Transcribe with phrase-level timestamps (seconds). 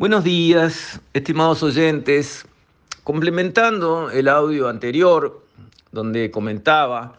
[0.00, 2.46] Buenos días, estimados oyentes.
[3.04, 5.44] Complementando el audio anterior,
[5.92, 7.18] donde comentaba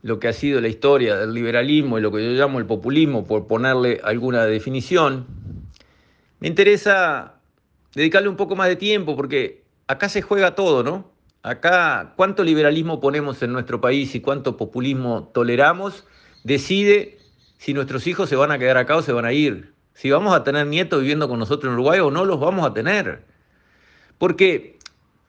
[0.00, 3.26] lo que ha sido la historia del liberalismo y lo que yo llamo el populismo,
[3.26, 5.26] por ponerle alguna definición,
[6.40, 7.34] me interesa
[7.94, 11.10] dedicarle un poco más de tiempo porque acá se juega todo, ¿no?
[11.42, 16.06] Acá cuánto liberalismo ponemos en nuestro país y cuánto populismo toleramos,
[16.44, 17.18] decide
[17.58, 20.34] si nuestros hijos se van a quedar acá o se van a ir, si vamos
[20.34, 23.22] a tener nietos viviendo con nosotros en Uruguay o no los vamos a tener.
[24.18, 24.78] Porque,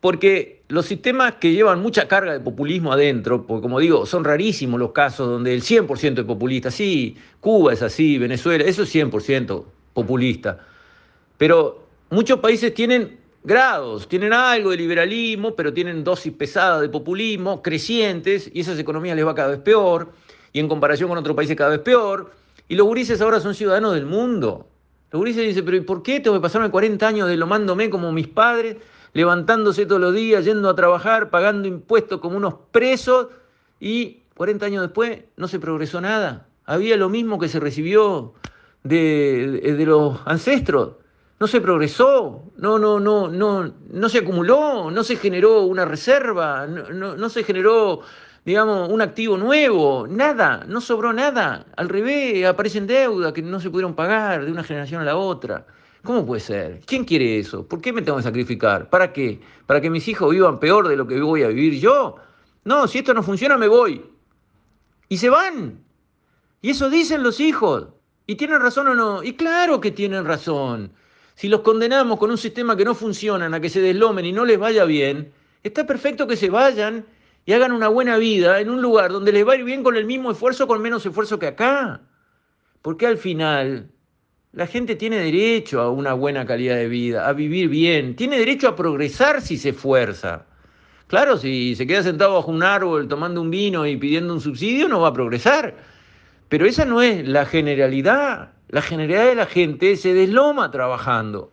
[0.00, 4.80] porque los sistemas que llevan mucha carga de populismo adentro, porque como digo, son rarísimos
[4.80, 9.64] los casos donde el 100% es populista, sí, Cuba es así, Venezuela, eso es 100%
[9.94, 10.58] populista.
[11.38, 17.62] Pero muchos países tienen grados, tienen algo de liberalismo, pero tienen dosis pesadas de populismo,
[17.62, 20.10] crecientes, y esas economías les va cada vez peor,
[20.52, 22.32] y en comparación con otros países cada vez peor.
[22.68, 24.68] Y los gurises ahora son ciudadanos del mundo.
[25.10, 27.90] Los gurises dicen, pero ¿y por qué tengo que pasarme 40 años de lo mándome
[27.90, 28.76] como mis padres,
[29.12, 33.28] levantándose todos los días, yendo a trabajar, pagando impuestos como unos presos,
[33.78, 36.48] y 40 años después no se progresó nada?
[36.64, 38.34] Había lo mismo que se recibió
[38.82, 40.96] de, de, de los ancestros
[41.38, 46.66] no se progresó, no, no, no, no, no se acumuló, no se generó una reserva,
[46.66, 48.00] no, no, no, se generó,
[48.46, 51.66] digamos, un activo nuevo, nada, no sobró nada.
[51.76, 55.66] Al revés, aparecen deudas que no se pudieron pagar de una generación a la otra.
[56.04, 56.80] ¿Cómo puede ser?
[56.86, 57.66] ¿Quién quiere eso?
[57.66, 58.88] ¿Por qué me tengo que sacrificar?
[58.88, 59.40] ¿Para qué?
[59.66, 62.18] ¿Para que mis hijos vivan peor de lo que voy a vivir yo?
[62.62, 64.04] No, si esto no funciona, me voy.
[65.08, 65.80] Y se van.
[66.62, 67.88] Y eso dicen los hijos.
[68.28, 69.24] ¿Y tienen razón o no?
[69.24, 70.92] Y claro que tienen razón.
[71.34, 74.44] Si los condenamos con un sistema que no funciona, a que se deslomen y no
[74.44, 75.32] les vaya bien,
[75.64, 77.04] está perfecto que se vayan
[77.46, 79.96] y hagan una buena vida en un lugar donde les va a ir bien con
[79.96, 82.00] el mismo esfuerzo, con menos esfuerzo que acá.
[82.82, 83.88] Porque al final
[84.50, 88.68] la gente tiene derecho a una buena calidad de vida, a vivir bien, tiene derecho
[88.68, 90.44] a progresar si se esfuerza.
[91.06, 94.88] Claro, si se queda sentado bajo un árbol tomando un vino y pidiendo un subsidio,
[94.88, 95.76] no va a progresar.
[96.48, 98.54] Pero esa no es la generalidad.
[98.68, 101.52] La generalidad de la gente se desloma trabajando.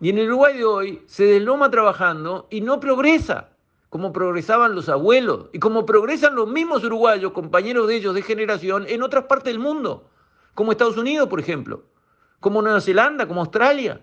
[0.00, 3.55] Y en el Uruguay de hoy se desloma trabajando y no progresa,
[3.88, 8.84] como progresaban los abuelos y como progresan los mismos uruguayos, compañeros de ellos de generación,
[8.88, 10.10] en otras partes del mundo,
[10.54, 11.84] como Estados Unidos, por ejemplo,
[12.40, 14.00] como Nueva Zelanda, como Australia,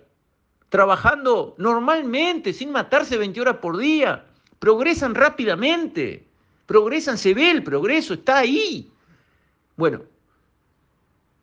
[0.69, 4.25] trabajando normalmente, sin matarse 20 horas por día.
[4.59, 6.27] Progresan rápidamente,
[6.65, 8.91] progresan, se ve el progreso, está ahí.
[9.75, 10.01] Bueno,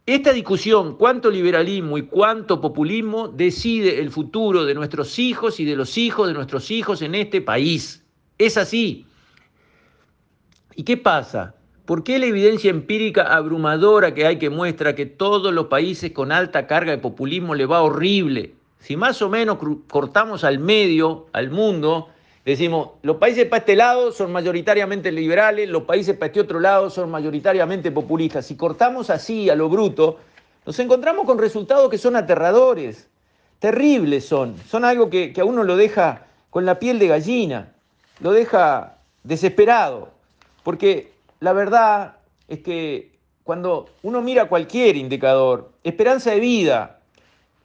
[0.06, 5.76] esta discusión, cuánto liberalismo y cuánto populismo decide el futuro de nuestros hijos y de
[5.76, 7.99] los hijos de nuestros hijos en este país.
[8.40, 9.04] Es así.
[10.74, 11.54] ¿Y qué pasa?
[11.84, 16.32] ¿Por qué la evidencia empírica abrumadora que hay que muestra que todos los países con
[16.32, 18.54] alta carga de populismo le va horrible?
[18.78, 19.58] Si más o menos
[19.88, 22.08] cortamos al medio, al mundo,
[22.42, 26.88] Decimos, los países para este lado son mayoritariamente liberales, los países para este otro lado
[26.88, 28.46] son mayoritariamente populistas.
[28.46, 30.18] Si cortamos así a lo bruto,
[30.64, 33.10] nos encontramos con resultados que son aterradores,
[33.58, 37.74] terribles son, son algo que, que a uno lo deja con la piel de gallina,
[38.20, 40.10] lo deja desesperado,
[40.62, 42.16] porque la verdad
[42.48, 47.00] es que cuando uno mira cualquier indicador, esperanza de vida,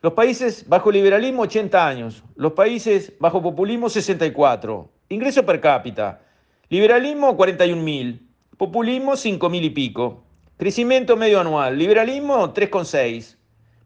[0.01, 6.21] los países bajo liberalismo 80 años, los países bajo populismo 64, ingreso per cápita,
[6.69, 8.27] liberalismo 41 mil,
[8.57, 10.23] populismo 5 mil y pico,
[10.57, 13.35] crecimiento medio anual, liberalismo 3,6,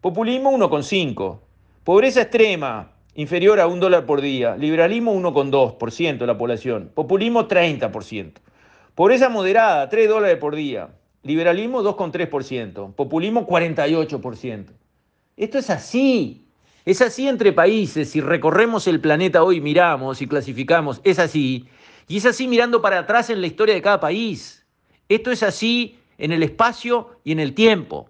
[0.02, 1.40] populismo 1,5,
[1.84, 8.36] pobreza extrema inferior a un dólar por día, liberalismo 1,2% de la población, populismo 30%,
[8.96, 10.92] pobreza moderada 3 dólares por día,
[11.24, 14.68] liberalismo 2,3%, populismo 48%.
[15.36, 16.46] Esto es así.
[16.86, 18.10] Es así entre países.
[18.10, 21.68] Si recorremos el planeta hoy, miramos y clasificamos, es así.
[22.08, 24.66] Y es así mirando para atrás en la historia de cada país.
[25.10, 28.10] Esto es así en el espacio y en el tiempo.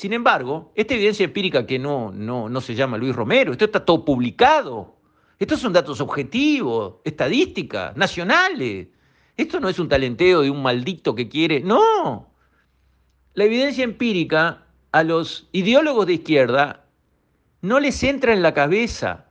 [0.00, 3.84] Sin embargo, esta evidencia empírica que no, no, no se llama Luis Romero, esto está
[3.84, 4.96] todo publicado.
[5.38, 8.88] Estos son datos objetivos, estadísticas, nacionales.
[9.36, 11.60] Esto no es un talenteo de un maldito que quiere.
[11.60, 12.32] No.
[13.34, 16.86] La evidencia empírica a los ideólogos de izquierda
[17.60, 19.26] no les entra en la cabeza.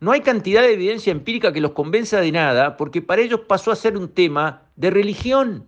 [0.00, 3.70] No hay cantidad de evidencia empírica que los convenza de nada, porque para ellos pasó
[3.70, 5.66] a ser un tema de religión.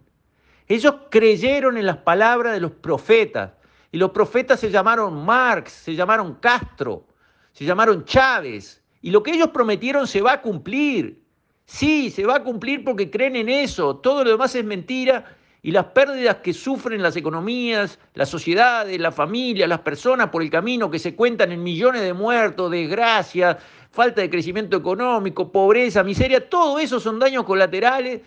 [0.69, 3.57] Ellos creyeron en las palabras de los profetas,
[3.90, 7.06] y los profetas se llamaron Marx, se llamaron Castro,
[7.52, 11.23] se llamaron Chávez, y lo que ellos prometieron se va a cumplir.
[11.64, 15.70] Sí, se va a cumplir porque creen en eso, todo lo demás es mentira, y
[15.70, 20.91] las pérdidas que sufren las economías, las sociedades, las familias, las personas por el camino
[20.91, 23.56] que se cuentan en millones de muertos, desgracias,
[23.91, 28.23] falta de crecimiento económico, pobreza, miseria, todo eso son daños colaterales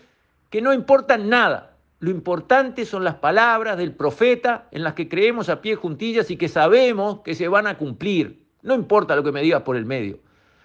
[0.50, 1.71] que no importan nada.
[2.02, 6.36] Lo importante son las palabras del profeta en las que creemos a pie juntillas y
[6.36, 8.42] que sabemos que se van a cumplir.
[8.62, 10.18] No importa lo que me digas por el medio.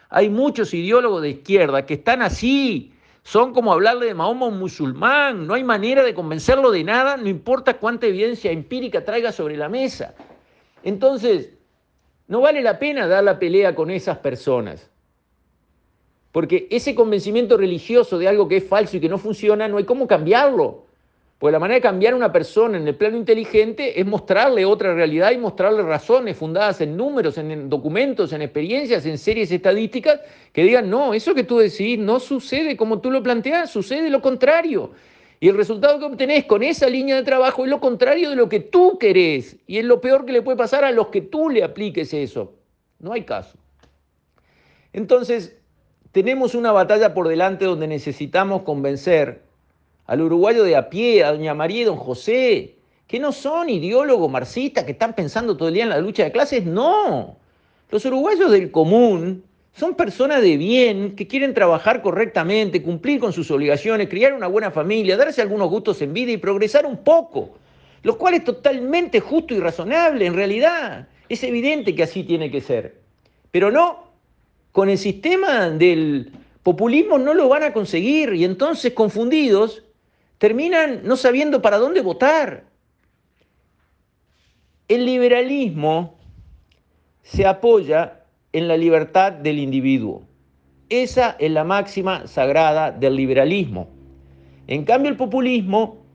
[0.09, 2.91] Hay muchos ideólogos de izquierda que están así,
[3.21, 7.17] son como hablarle de Mahoma a un musulmán, no hay manera de convencerlo de nada,
[7.17, 10.15] no importa cuánta evidencia empírica traiga sobre la mesa.
[10.81, 11.51] Entonces,
[12.27, 14.89] no vale la pena dar la pelea con esas personas,
[16.31, 19.83] porque ese convencimiento religioso de algo que es falso y que no funciona, no hay
[19.83, 20.86] cómo cambiarlo.
[21.39, 24.95] Porque la manera de cambiar a una persona en el plano inteligente es mostrarle otra
[24.95, 30.19] realidad y mostrarle razones fundadas en números, en documentos, en experiencias, en series estadísticas
[30.51, 34.19] que digan, no, eso que tú decís no sucede como tú lo planteas, sucede lo
[34.19, 34.91] contrario.
[35.39, 38.49] Y el resultado que obtenés con esa línea de trabajo es lo contrario de lo
[38.49, 39.57] que tú querés.
[39.67, 42.55] Y es lo peor que le puede pasar a los que tú le apliques eso.
[42.97, 43.59] No hay caso.
[44.91, 45.55] Entonces,
[46.11, 49.46] tenemos una batalla por delante donde necesitamos convencer
[50.07, 52.75] al uruguayo de a pie, a doña María y don José,
[53.07, 56.31] que no son ideólogos marxistas que están pensando todo el día en la lucha de
[56.31, 57.37] clases, no.
[57.91, 59.43] Los uruguayos del común
[59.73, 64.71] son personas de bien que quieren trabajar correctamente, cumplir con sus obligaciones, criar una buena
[64.71, 67.57] familia, darse algunos gustos en vida y progresar un poco,
[68.01, 71.07] lo cual es totalmente justo y razonable en realidad.
[71.29, 72.95] Es evidente que así tiene que ser.
[73.51, 74.07] Pero no,
[74.71, 76.31] con el sistema del
[76.63, 79.83] populismo no lo van a conseguir y entonces confundidos
[80.37, 82.65] terminan no sabiendo para dónde votar.
[84.87, 86.17] El liberalismo
[87.23, 88.23] se apoya
[88.53, 90.23] en la libertad del individuo.
[90.89, 93.89] Esa es la máxima sagrada del liberalismo.
[94.67, 96.05] En cambio, el populismo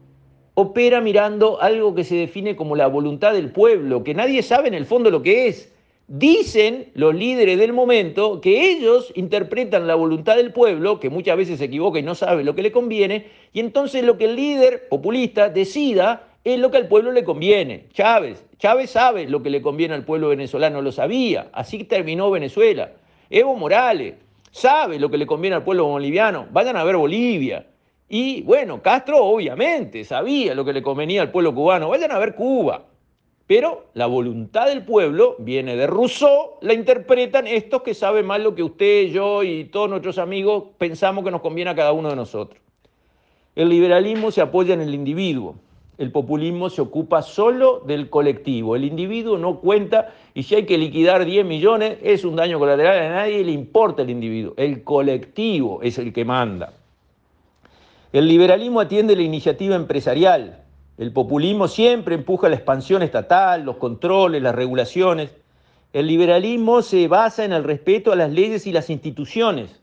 [0.55, 4.75] opera mirando algo que se define como la voluntad del pueblo, que nadie sabe en
[4.75, 5.73] el fondo lo que es.
[6.09, 11.59] Dicen los líderes del momento que ellos interpretan la voluntad del pueblo, que muchas veces
[11.59, 14.89] se equivoca y no sabe lo que le conviene, y entonces lo que el líder
[14.89, 17.87] populista decida es lo que al pueblo le conviene.
[17.93, 22.93] Chávez, Chávez sabe lo que le conviene al pueblo venezolano, lo sabía, así terminó Venezuela.
[23.31, 24.15] Evo Morales
[24.51, 27.67] sabe lo que le conviene al pueblo boliviano, vayan a ver Bolivia.
[28.09, 32.35] Y bueno, Castro obviamente sabía lo que le convenía al pueblo cubano, vayan a ver
[32.35, 32.85] Cuba.
[33.55, 38.55] Pero la voluntad del pueblo viene de Rousseau, la interpretan estos que saben más lo
[38.55, 42.17] que usted, yo y todos nuestros amigos pensamos que nos conviene a cada uno de
[42.17, 42.59] nosotros.
[43.55, 45.57] El liberalismo se apoya en el individuo,
[45.99, 50.79] el populismo se ocupa solo del colectivo, el individuo no cuenta y si hay que
[50.79, 55.83] liquidar 10 millones es un daño colateral, a nadie le importa el individuo, el colectivo
[55.83, 56.73] es el que manda.
[58.15, 60.62] El liberalismo atiende la iniciativa empresarial,
[61.03, 65.35] el populismo siempre empuja la expansión estatal, los controles, las regulaciones.
[65.93, 69.81] El liberalismo se basa en el respeto a las leyes y las instituciones.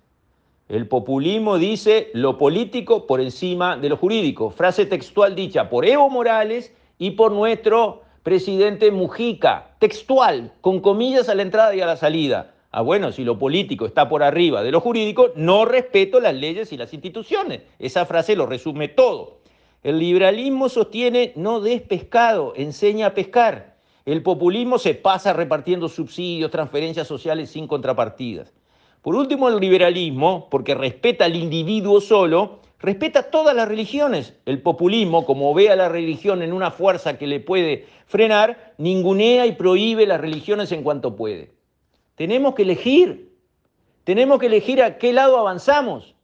[0.69, 4.49] El populismo dice lo político por encima de lo jurídico.
[4.49, 9.71] Frase textual dicha por Evo Morales y por nuestro presidente Mujica.
[9.79, 12.53] Textual, con comillas a la entrada y a la salida.
[12.71, 16.71] Ah, bueno, si lo político está por arriba de lo jurídico, no respeto las leyes
[16.71, 17.63] y las instituciones.
[17.77, 19.38] Esa frase lo resume todo.
[19.81, 23.77] El liberalismo sostiene no des pescado, enseña a pescar.
[24.05, 28.53] El populismo se pasa repartiendo subsidios, transferencias sociales sin contrapartidas.
[29.01, 34.33] Por último, el liberalismo, porque respeta al individuo solo, respeta todas las religiones.
[34.45, 39.45] El populismo, como ve a la religión en una fuerza que le puede frenar, ningunea
[39.45, 41.53] y prohíbe las religiones en cuanto puede.
[42.15, 43.31] Tenemos que elegir,
[44.03, 46.15] tenemos que elegir a qué lado avanzamos.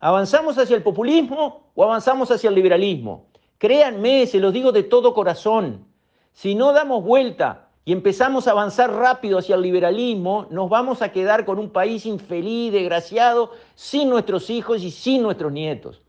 [0.00, 3.26] ¿Avanzamos hacia el populismo o avanzamos hacia el liberalismo?
[3.58, 5.86] Créanme, se los digo de todo corazón.
[6.32, 11.12] Si no damos vuelta y empezamos a avanzar rápido hacia el liberalismo, nos vamos a
[11.12, 16.02] quedar con un país infeliz, desgraciado, sin nuestros hijos y sin nuestros nietos.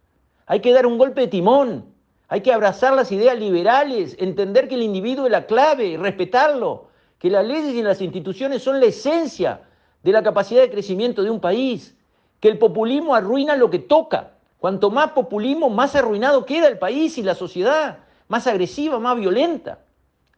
[0.46, 1.86] Hay que dar un golpe de timón,
[2.28, 6.88] hay que abrazar las ideas liberales, entender que el individuo es la clave, respetarlo,
[7.20, 9.62] que las leyes y las instituciones son la esencia
[10.04, 11.96] de la capacidad de crecimiento de un país
[12.40, 14.33] que el populismo arruina lo que toca.
[14.64, 17.98] Cuanto más populismo, más arruinado queda el país y la sociedad,
[18.30, 19.80] más agresiva, más violenta.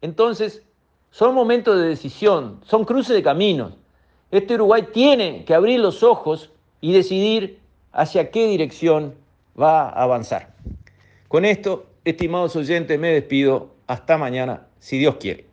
[0.02, 0.64] Entonces,
[1.12, 3.74] son momentos de decisión, son cruces de caminos.
[4.32, 6.50] Este Uruguay tiene que abrir los ojos
[6.82, 7.60] y decidir
[7.92, 9.14] hacia qué dirección
[9.62, 10.56] va a avanzar.
[11.28, 13.76] Con esto, estimados oyentes, me despido.
[13.86, 15.45] Hasta mañana, si Dios quiere.